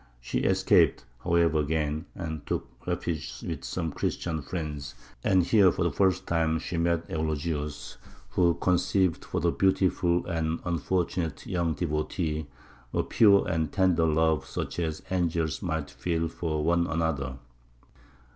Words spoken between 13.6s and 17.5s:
tender love such as angels might feel for one another.